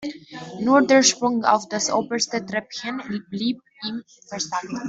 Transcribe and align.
Nur 0.59 0.81
der 0.81 1.03
Sprung 1.03 1.43
auf 1.45 1.69
das 1.69 1.91
oberste 1.91 2.43
Treppchen 2.43 3.03
blieb 3.29 3.61
ihm 3.85 4.01
versagt. 4.27 4.65